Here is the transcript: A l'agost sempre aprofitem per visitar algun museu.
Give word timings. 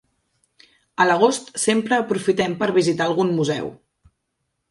A 1.03 1.05
l'agost 1.09 1.51
sempre 1.65 1.99
aprofitem 2.03 2.57
per 2.63 2.71
visitar 2.79 3.07
algun 3.09 3.37
museu. 3.41 3.69